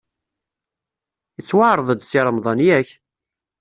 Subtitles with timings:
[1.39, 2.89] Ittwaɛreḍ-d Si Remḍan, yak?